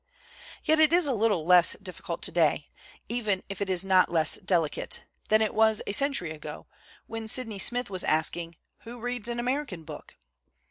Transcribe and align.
Yet 0.63 0.79
it 0.79 0.91
is 0.91 1.05
a 1.05 1.13
little 1.13 1.45
less 1.45 1.73
difficult 1.73 2.23
today 2.23 2.71
even 3.07 3.43
if 3.49 3.61
it 3.61 3.69
is 3.69 3.85
not 3.85 4.09
less 4.11 4.33
delicate 4.37 5.03
than 5.29 5.43
it 5.43 5.53
was 5.53 5.83
a 5.85 5.91
century 5.91 6.31
ago, 6.31 6.65
when 7.05 7.27
Sydney 7.27 7.59
Smith 7.59 7.91
was 7.91 8.03
asking 8.03 8.55
"Who 8.79 8.99
reads 8.99 9.29
an 9.29 9.37
Amer 9.37 9.63
ican 9.63 9.85
book?" 9.85 10.15